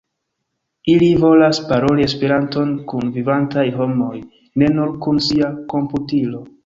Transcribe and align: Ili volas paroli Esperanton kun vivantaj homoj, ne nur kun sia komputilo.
Ili 0.93 1.09
volas 1.23 1.59
paroli 1.71 2.05
Esperanton 2.07 2.71
kun 2.93 3.11
vivantaj 3.19 3.67
homoj, 3.79 4.15
ne 4.63 4.71
nur 4.79 4.99
kun 5.05 5.25
sia 5.31 5.53
komputilo. 5.75 6.43